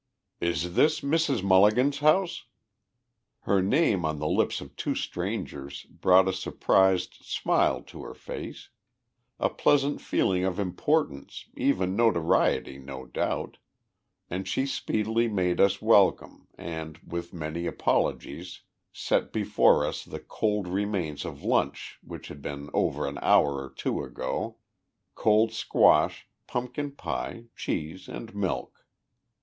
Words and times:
"Is 0.39 0.73
this 0.73 1.01
Mrs. 1.01 1.43
Mulligan's 1.43 1.99
house?" 1.99 2.45
Her 3.41 3.61
name 3.61 4.03
on 4.03 4.17
the 4.17 4.27
lips 4.27 4.59
of 4.59 4.75
two 4.75 4.95
strangers 4.95 5.83
brought 5.83 6.27
a 6.27 6.33
surprised 6.33 7.13
smile 7.21 7.83
to 7.83 8.01
her 8.05 8.15
face 8.15 8.69
a 9.39 9.47
pleasant 9.47 10.01
feeling 10.01 10.43
of 10.43 10.57
importance, 10.59 11.45
even 11.55 11.95
notoriety, 11.95 12.79
no 12.79 13.05
doubt 13.05 13.59
and 14.27 14.47
she 14.47 14.65
speedily 14.65 15.27
made 15.27 15.61
us 15.61 15.83
welcome, 15.83 16.47
and, 16.57 16.97
with 17.05 17.31
many 17.31 17.67
apologies, 17.67 18.61
set 18.91 19.31
before 19.31 19.85
us 19.85 20.03
the 20.03 20.19
cold 20.19 20.67
remains 20.67 21.25
of 21.25 21.43
lunch 21.43 21.99
which 22.01 22.29
had 22.29 22.41
been 22.41 22.71
over 22.73 23.05
an 23.07 23.19
hour 23.21 23.61
or 23.63 23.69
two 23.69 24.01
ago 24.03 24.57
cold 25.13 25.53
squash, 25.53 26.27
pumpkin 26.47 26.89
pie, 26.91 27.43
cheese 27.55 28.07
and 28.07 28.33
milk. 28.33 28.83